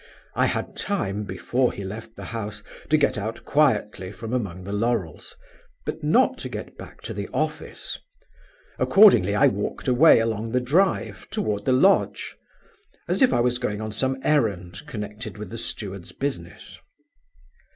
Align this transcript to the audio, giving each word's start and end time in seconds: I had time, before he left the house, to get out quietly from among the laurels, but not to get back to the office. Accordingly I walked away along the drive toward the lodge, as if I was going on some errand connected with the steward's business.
I 0.33 0.47
had 0.47 0.75
time, 0.75 1.25
before 1.25 1.71
he 1.71 1.83
left 1.83 2.15
the 2.15 2.25
house, 2.33 2.63
to 2.89 2.97
get 2.97 3.19
out 3.19 3.45
quietly 3.45 4.11
from 4.11 4.33
among 4.33 4.63
the 4.63 4.73
laurels, 4.73 5.35
but 5.85 6.01
not 6.03 6.39
to 6.39 6.49
get 6.49 6.75
back 6.75 7.01
to 7.01 7.13
the 7.13 7.29
office. 7.31 7.99
Accordingly 8.79 9.35
I 9.35 9.45
walked 9.45 9.87
away 9.87 10.17
along 10.17 10.53
the 10.53 10.59
drive 10.59 11.27
toward 11.29 11.65
the 11.65 11.71
lodge, 11.71 12.35
as 13.07 13.21
if 13.21 13.31
I 13.31 13.41
was 13.41 13.59
going 13.59 13.79
on 13.79 13.91
some 13.91 14.17
errand 14.23 14.81
connected 14.87 15.37
with 15.37 15.51
the 15.51 15.59
steward's 15.59 16.13
business. 16.13 16.79